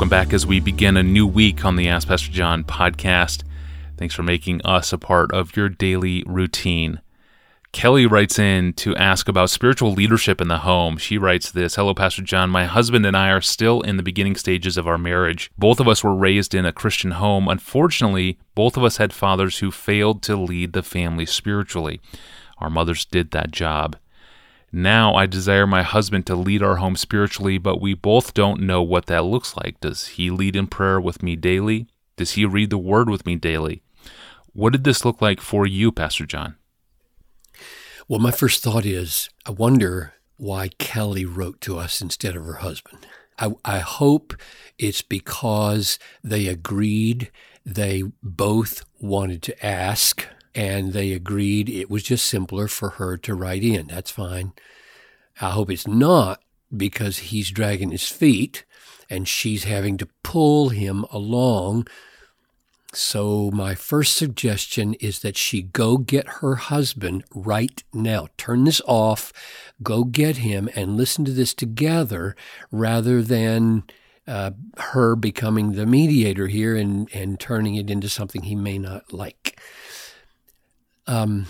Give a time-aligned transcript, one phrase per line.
[0.00, 3.42] Welcome back as we begin a new week on the Ask Pastor John podcast.
[3.98, 7.02] Thanks for making us a part of your daily routine.
[7.72, 10.96] Kelly writes in to ask about spiritual leadership in the home.
[10.96, 12.48] She writes this Hello, Pastor John.
[12.48, 15.50] My husband and I are still in the beginning stages of our marriage.
[15.58, 17.46] Both of us were raised in a Christian home.
[17.46, 22.00] Unfortunately, both of us had fathers who failed to lead the family spiritually.
[22.56, 23.96] Our mothers did that job.
[24.72, 28.82] Now I desire my husband to lead our home spiritually, but we both don't know
[28.82, 29.80] what that looks like.
[29.80, 31.88] Does he lead in prayer with me daily?
[32.16, 33.82] Does he read the word with me daily?
[34.52, 36.56] What did this look like for you, Pastor John?
[38.06, 42.54] Well, my first thought is I wonder why Kelly wrote to us instead of her
[42.54, 43.06] husband.
[43.38, 44.34] I, I hope
[44.78, 47.30] it's because they agreed,
[47.64, 53.34] they both wanted to ask and they agreed it was just simpler for her to
[53.34, 53.88] write in.
[53.88, 54.52] That's fine.
[55.40, 56.42] I hope it's not
[56.76, 58.64] because he's dragging his feet
[59.08, 61.88] and she's having to pull him along.
[62.92, 68.28] So, my first suggestion is that she go get her husband right now.
[68.36, 69.32] Turn this off,
[69.80, 72.34] go get him, and listen to this together
[72.72, 73.84] rather than
[74.26, 79.12] uh, her becoming the mediator here and, and turning it into something he may not
[79.12, 79.39] like.
[81.06, 81.46] Um,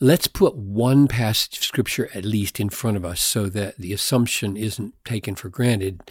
[0.00, 3.92] let's put one passage of scripture at least in front of us so that the
[3.92, 6.02] assumption isn't taken for granted.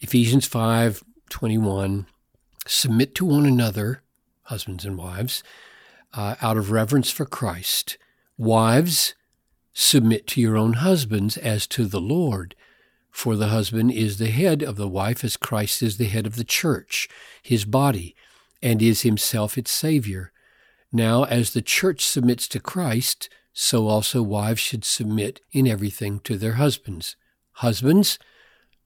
[0.00, 2.06] Ephesians 5 21,
[2.66, 4.02] submit to one another,
[4.42, 5.42] husbands and wives,
[6.14, 7.98] uh, out of reverence for Christ.
[8.38, 9.14] Wives,
[9.72, 12.54] submit to your own husbands as to the Lord.
[13.10, 16.36] For the husband is the head of the wife, as Christ is the head of
[16.36, 17.08] the church,
[17.42, 18.14] his body,
[18.62, 20.32] and is himself its Savior.
[20.92, 26.36] Now, as the church submits to Christ, so also wives should submit in everything to
[26.36, 27.16] their husbands.
[27.52, 28.18] Husbands,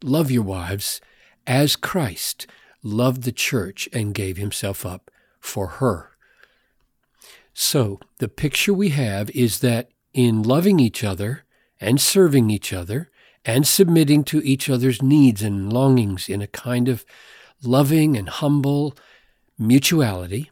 [0.02, 1.00] love your wives
[1.46, 2.46] as Christ
[2.82, 5.10] loved the church and gave himself up
[5.40, 6.10] for her.
[7.52, 11.44] So, the picture we have is that in loving each other
[11.80, 13.10] and serving each other
[13.44, 17.04] and submitting to each other's needs and longings in a kind of
[17.62, 18.94] loving and humble
[19.58, 20.50] mutuality,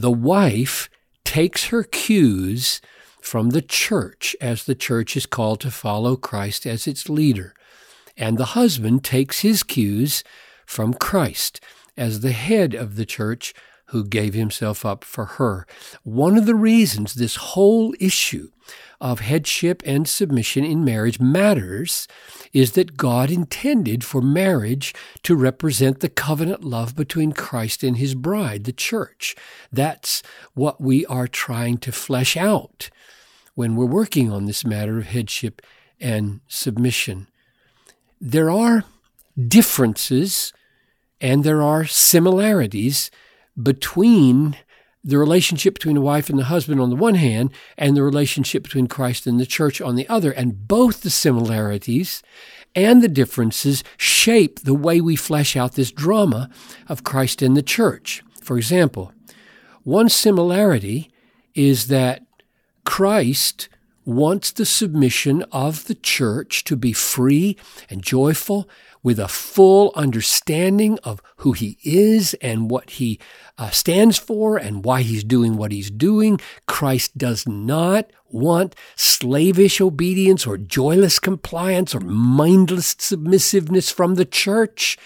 [0.00, 0.88] the wife
[1.24, 2.80] takes her cues
[3.20, 7.54] from the church, as the church is called to follow Christ as its leader.
[8.16, 10.24] And the husband takes his cues
[10.64, 11.60] from Christ
[11.96, 13.52] as the head of the church
[13.90, 15.66] who gave himself up for her.
[16.02, 18.50] One of the reasons this whole issue
[19.00, 22.06] of headship and submission in marriage matters
[22.52, 28.14] is that God intended for marriage to represent the covenant love between Christ and his
[28.14, 29.34] bride, the church.
[29.72, 30.22] That's
[30.54, 32.90] what we are trying to flesh out
[33.54, 35.62] when we're working on this matter of headship
[35.98, 37.26] and submission.
[38.20, 38.84] There are
[39.48, 40.52] differences
[41.20, 43.10] and there are similarities
[43.60, 44.56] between
[45.02, 48.62] the relationship between the wife and the husband on the one hand, and the relationship
[48.62, 50.30] between Christ and the church on the other.
[50.30, 52.22] And both the similarities
[52.74, 56.50] and the differences shape the way we flesh out this drama
[56.88, 58.22] of Christ and the church.
[58.42, 59.12] For example,
[59.82, 61.10] one similarity
[61.54, 62.22] is that
[62.84, 63.68] Christ
[64.04, 67.56] wants the submission of the church to be free
[67.88, 68.68] and joyful
[69.02, 73.18] with a full understanding of who he is and what he
[73.56, 76.38] uh, stands for and why he's doing what he's doing.
[76.66, 84.98] Christ does not want slavish obedience or joyless compliance or mindless submissiveness from the church.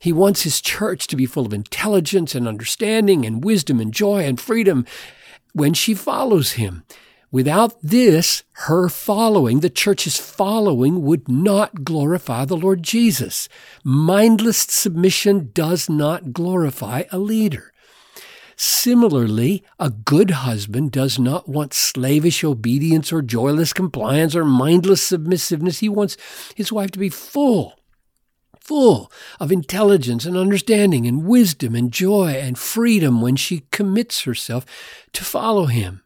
[0.00, 4.24] He wants his church to be full of intelligence and understanding and wisdom and joy
[4.24, 4.84] and freedom
[5.52, 6.84] when she follows him.
[7.30, 13.50] Without this, her following, the church's following, would not glorify the Lord Jesus.
[13.84, 17.72] Mindless submission does not glorify a leader.
[18.56, 25.80] Similarly, a good husband does not want slavish obedience or joyless compliance or mindless submissiveness.
[25.80, 26.16] He wants
[26.56, 27.78] his wife to be full,
[28.58, 34.64] full of intelligence and understanding and wisdom and joy and freedom when she commits herself
[35.12, 36.00] to follow him.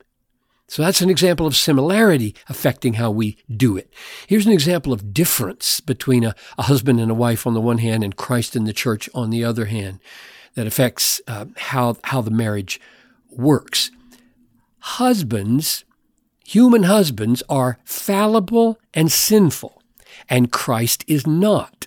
[0.73, 3.93] So that's an example of similarity affecting how we do it.
[4.27, 7.77] Here's an example of difference between a, a husband and a wife on the one
[7.77, 10.01] hand and Christ and the church on the other hand
[10.55, 12.81] that affects uh, how, how the marriage
[13.29, 13.91] works.
[14.79, 15.85] Husbands,
[16.47, 19.83] human husbands, are fallible and sinful,
[20.27, 21.87] and Christ is not.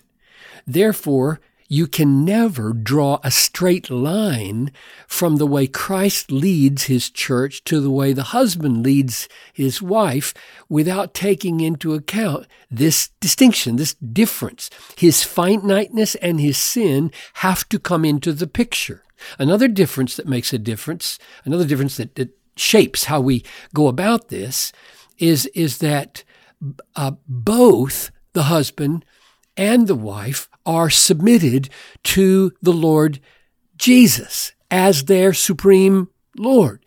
[0.64, 4.70] Therefore, you can never draw a straight line
[5.06, 10.32] from the way Christ leads his church to the way the husband leads his wife
[10.68, 14.70] without taking into account this distinction, this difference.
[14.96, 19.02] His finiteness and his sin have to come into the picture.
[19.38, 24.28] Another difference that makes a difference, another difference that, that shapes how we go about
[24.28, 24.72] this
[25.18, 26.22] is, is that
[26.94, 29.04] uh, both the husband
[29.56, 31.70] and the wife are submitted
[32.02, 33.20] to the Lord
[33.76, 36.84] Jesus as their supreme Lord.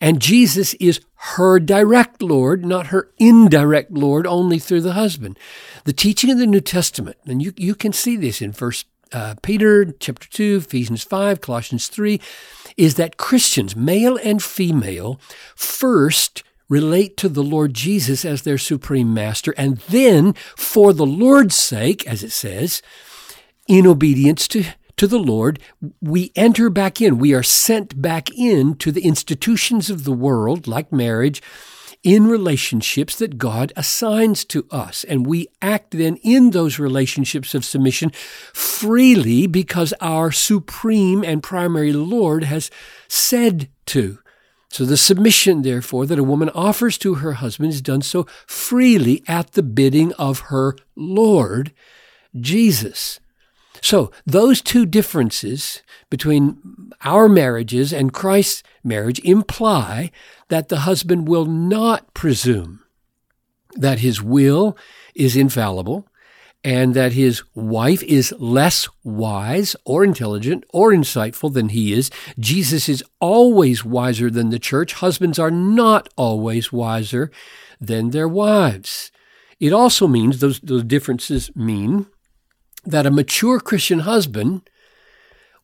[0.00, 5.38] And Jesus is her direct Lord, not her indirect Lord, only through the husband.
[5.84, 9.34] The teaching of the New Testament, and you, you can see this in First uh,
[9.42, 12.20] Peter chapter 2, Ephesians 5, Colossians 3,
[12.76, 15.20] is that Christians, male and female,
[15.54, 21.56] first relate to the Lord Jesus as their supreme master, and then, for the Lord's
[21.56, 22.80] sake, as it says,
[23.70, 24.64] in obedience to,
[24.96, 25.60] to the Lord,
[26.00, 27.18] we enter back in.
[27.18, 31.40] We are sent back in to the institutions of the world, like marriage,
[32.02, 35.04] in relationships that God assigns to us.
[35.04, 38.10] And we act then in those relationships of submission
[38.52, 42.72] freely because our supreme and primary Lord has
[43.06, 44.18] said to.
[44.68, 49.22] So the submission, therefore, that a woman offers to her husband is done so freely
[49.28, 51.72] at the bidding of her Lord,
[52.34, 53.20] Jesus.
[53.82, 60.10] So those two differences between our marriages and Christ's marriage imply
[60.48, 62.80] that the husband will not presume
[63.74, 64.76] that his will
[65.14, 66.06] is infallible
[66.62, 72.10] and that his wife is less wise or intelligent or insightful than he is.
[72.38, 74.94] Jesus is always wiser than the church.
[74.94, 77.30] Husbands are not always wiser
[77.80, 79.10] than their wives.
[79.58, 82.06] It also means, those, those differences mean,
[82.84, 84.68] that a mature Christian husband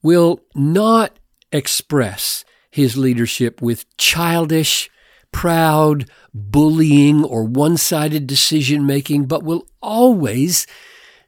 [0.03, 1.19] will not
[1.53, 4.91] express his leadership with childish,
[5.33, 10.67] proud, bullying, or one sided decision making, but will always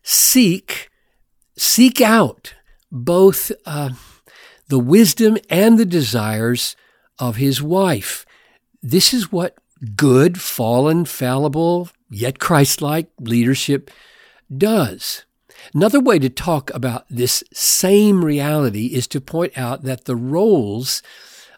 [0.02, 0.90] seek,
[1.56, 2.54] seek out
[2.90, 3.90] both uh,
[4.68, 6.76] the wisdom and the desires
[7.18, 8.24] of his wife.
[8.82, 9.56] This is what
[9.96, 13.90] good, fallen, fallible, yet Christ like leadership
[14.56, 15.24] does.
[15.74, 21.02] Another way to talk about this same reality is to point out that the roles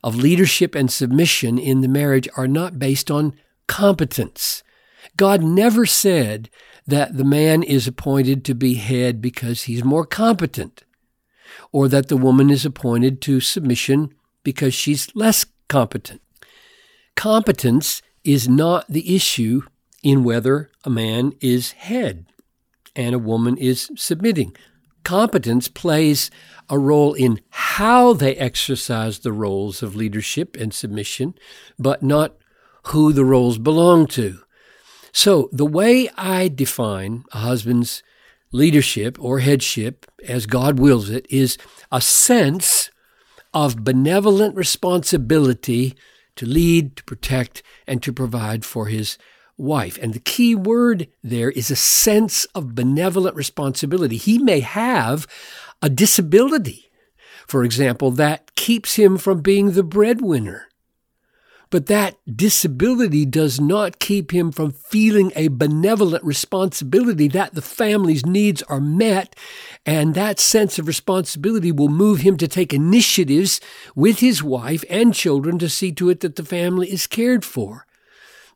[0.03, 3.35] of leadership and submission in the marriage are not based on
[3.67, 4.63] competence.
[5.17, 6.51] God never said
[6.87, 10.83] that the man is appointed to be head because he's more competent,
[11.73, 16.21] or that the woman is appointed to submission because she's less competent.
[17.15, 19.63] Competence is not the issue
[20.03, 22.27] in whether a man is head
[22.95, 24.57] and a woman is submitting.
[25.05, 26.31] Competence plays
[26.69, 31.35] a role in how they exercise the roles of leadership and submission,
[31.79, 32.37] but not
[32.89, 34.41] who the roles belong to.
[35.13, 38.03] So, the way I define a husband's
[38.53, 41.59] leadership or headship, as God wills it, is
[41.91, 42.91] a sense
[43.53, 45.97] of benevolent responsibility
[46.37, 49.19] to lead, to protect, and to provide for his
[49.61, 49.99] wife.
[50.03, 54.17] And the key word there is a sense of benevolent responsibility.
[54.17, 55.27] He may have
[55.83, 56.91] a disability,
[57.47, 60.67] for example, that keeps him from being the breadwinner.
[61.71, 68.27] But that disability does not keep him from feeling a benevolent responsibility that the family's
[68.27, 69.37] needs are met.
[69.87, 73.61] And that sense of responsibility will move him to take initiatives
[73.95, 77.87] with his wife and children to see to it that the family is cared for.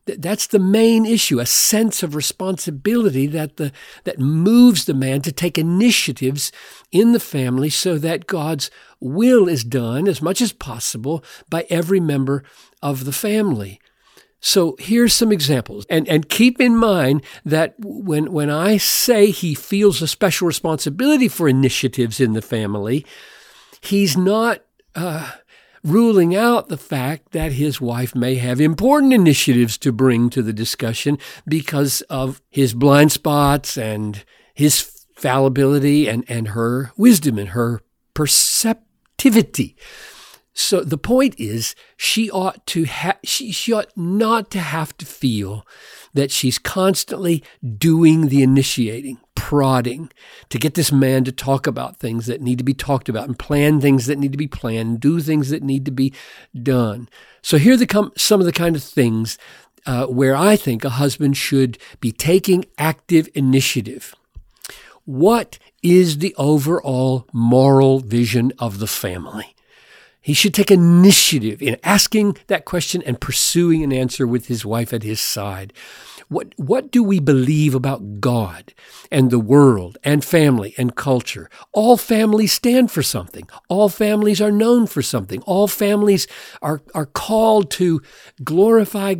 [0.05, 3.71] That's the main issue, a sense of responsibility that, the,
[4.03, 6.51] that moves the man to take initiatives
[6.91, 8.69] in the family so that God's
[8.99, 12.43] will is done as much as possible by every member
[12.83, 13.79] of the family.
[14.39, 15.87] So here's some examples.
[15.89, 21.27] And, and keep in mind that when, when I say he feels a special responsibility
[21.27, 23.07] for initiatives in the family,
[23.81, 24.61] he's not
[24.93, 25.31] uh,
[25.85, 30.53] ruling out the fact that his wife may have important initiatives to bring to the
[30.53, 37.81] discussion because of his blind spots and his fallibility and, and her wisdom and her
[38.13, 39.75] perceptivity.
[40.57, 45.05] So the point is, she ought to ha- she, she ought not to have to
[45.05, 45.67] feel
[46.13, 47.43] that she's constantly
[47.77, 50.09] doing the initiating, prodding
[50.47, 53.37] to get this man to talk about things that need to be talked about and
[53.37, 56.13] plan things that need to be planned, do things that need to be
[56.63, 57.09] done.
[57.41, 59.37] So here are come some of the kind of things
[59.85, 64.15] uh, where I think a husband should be taking active initiative.
[65.03, 69.54] What is the overall moral vision of the family?
[70.25, 74.91] He should take initiative in asking that question and pursuing an answer with his wife
[74.91, 75.71] at his side.
[76.29, 78.73] What, what do we believe about God
[79.11, 81.47] and the world and family and culture?
[81.73, 83.47] All families stand for something.
[83.69, 85.43] All families are known for something.
[85.43, 86.25] All families
[86.59, 88.01] are, are called to
[88.43, 89.13] glorify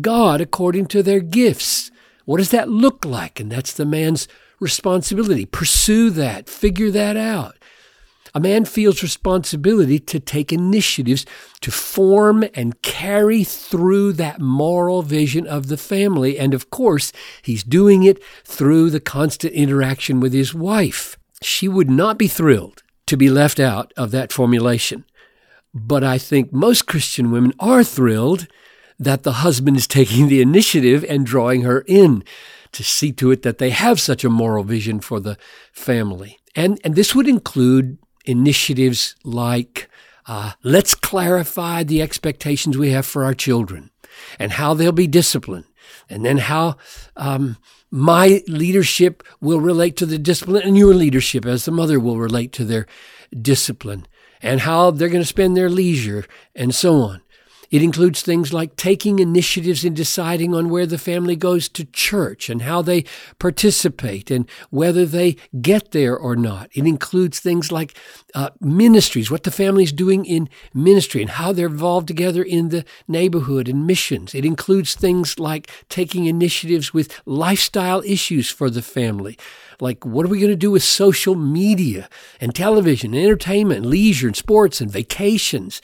[0.00, 1.90] God according to their gifts.
[2.24, 3.38] What does that look like?
[3.38, 4.26] And that's the man's
[4.60, 5.44] responsibility.
[5.44, 7.57] Pursue that, figure that out.
[8.38, 11.26] A man feels responsibility to take initiatives
[11.60, 16.38] to form and carry through that moral vision of the family.
[16.38, 17.10] And of course,
[17.42, 21.18] he's doing it through the constant interaction with his wife.
[21.42, 25.04] She would not be thrilled to be left out of that formulation.
[25.74, 28.46] But I think most Christian women are thrilled
[29.00, 32.22] that the husband is taking the initiative and drawing her in
[32.70, 35.36] to see to it that they have such a moral vision for the
[35.72, 36.38] family.
[36.54, 39.88] And, and this would include initiatives like
[40.26, 43.90] uh, let's clarify the expectations we have for our children
[44.38, 45.64] and how they'll be disciplined,
[46.10, 46.76] and then how
[47.16, 47.56] um,
[47.90, 52.52] my leadership will relate to the discipline, and your leadership as the mother will relate
[52.52, 52.86] to their
[53.40, 54.06] discipline,
[54.42, 57.22] and how they're going to spend their leisure, and so on.
[57.70, 62.48] It includes things like taking initiatives in deciding on where the family goes to church
[62.48, 63.04] and how they
[63.38, 66.70] participate and whether they get there or not.
[66.72, 67.94] It includes things like
[68.34, 72.84] uh, ministries, what the family's doing in ministry and how they're involved together in the
[73.06, 74.34] neighborhood and missions.
[74.34, 79.36] It includes things like taking initiatives with lifestyle issues for the family
[79.80, 82.08] like what are we going to do with social media
[82.40, 85.80] and television and entertainment and leisure and sports and vacations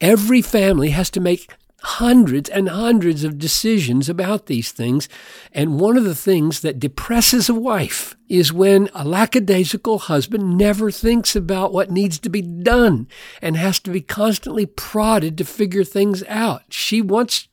[0.00, 1.52] Every family has to make
[1.82, 5.08] hundreds and hundreds of decisions about these things.
[5.52, 10.90] And one of the things that depresses a wife is when a lackadaisical husband never
[10.90, 13.08] thinks about what needs to be done
[13.40, 16.62] and has to be constantly prodded to figure things out.
[16.70, 17.48] She wants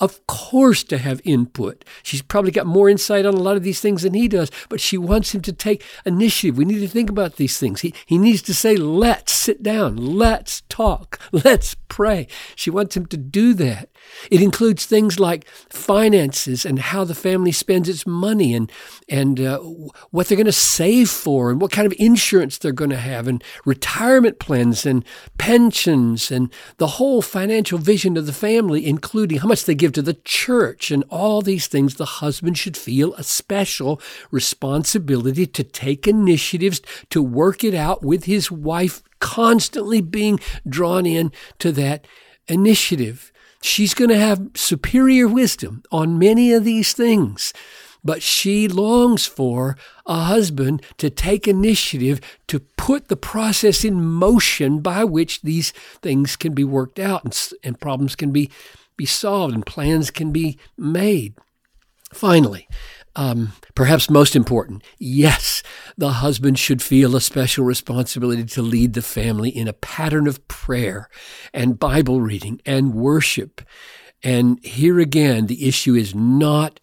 [0.00, 1.84] of course, to have input.
[2.02, 4.80] She's probably got more insight on a lot of these things than he does, but
[4.80, 6.56] she wants him to take initiative.
[6.56, 7.82] We need to think about these things.
[7.82, 12.26] He, he needs to say, let's sit down, let's talk, let's pray.
[12.56, 13.90] She wants him to do that.
[14.30, 18.72] It includes things like finances and how the family spends its money and,
[19.08, 19.58] and uh,
[20.10, 23.28] what they're going to save for and what kind of insurance they're going to have
[23.28, 25.04] and retirement plans and
[25.38, 30.02] pensions and the whole financial vision of the family, including how much they give to
[30.02, 31.94] the church and all these things.
[31.94, 36.80] The husband should feel a special responsibility to take initiatives
[37.10, 42.06] to work it out with his wife, constantly being drawn in to that
[42.48, 43.32] initiative.
[43.62, 47.52] She's going to have superior wisdom on many of these things,
[48.02, 54.80] but she longs for a husband to take initiative to put the process in motion
[54.80, 58.50] by which these things can be worked out and, and problems can be,
[59.00, 61.34] be solved and plans can be made.
[62.12, 62.68] Finally,
[63.16, 65.62] um, perhaps most important, yes,
[65.96, 70.46] the husband should feel a special responsibility to lead the family in a pattern of
[70.48, 71.08] prayer
[71.54, 73.62] and Bible reading and worship.
[74.22, 76.78] And here again, the issue is not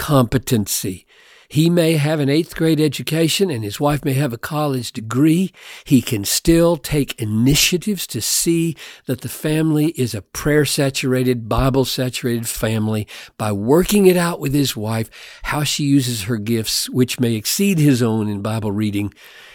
[0.00, 1.04] competency.
[1.50, 5.52] He may have an eighth grade education and his wife may have a college degree.
[5.84, 11.84] He can still take initiatives to see that the family is a prayer saturated, Bible
[11.84, 15.10] saturated family by working it out with his wife,
[15.42, 19.12] how she uses her gifts, which may exceed his own in Bible reading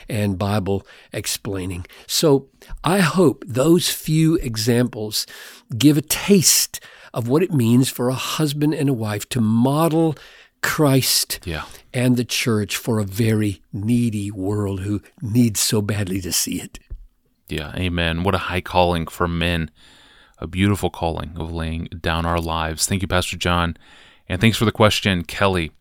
[0.09, 1.85] and Bible explaining.
[2.07, 2.49] So
[2.83, 5.25] I hope those few examples
[5.77, 6.79] give a taste
[7.13, 10.15] of what it means for a husband and a wife to model
[10.61, 11.65] Christ yeah.
[11.93, 16.79] and the church for a very needy world who needs so badly to see it.
[17.47, 18.23] Yeah, amen.
[18.23, 19.69] What a high calling for men.
[20.39, 22.85] A beautiful calling of laying down our lives.
[22.87, 23.77] Thank you, Pastor John.
[24.27, 25.71] And thanks for the question, Kelly.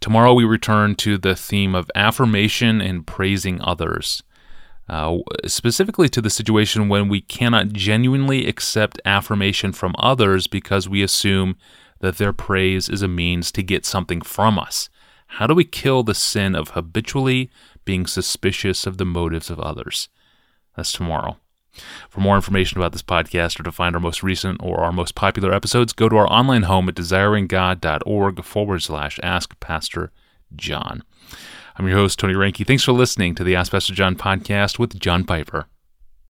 [0.00, 4.22] Tomorrow we return to the theme of affirmation and praising others.
[4.86, 11.02] Uh, specifically to the situation when we cannot genuinely accept affirmation from others because we
[11.02, 11.56] assume
[12.00, 14.90] that their praise is a means to get something from us.
[15.26, 17.50] How do we kill the sin of habitually
[17.86, 20.10] being suspicious of the motives of others?
[20.76, 21.38] That's tomorrow.
[22.08, 25.14] For more information about this podcast or to find our most recent or our most
[25.14, 30.12] popular episodes, go to our online home at desiringgod.org forward slash ask Pastor
[30.54, 31.02] John.
[31.76, 32.66] I'm your host, Tony Reinke.
[32.66, 35.66] Thanks for listening to the Ask Pastor John podcast with John Piper.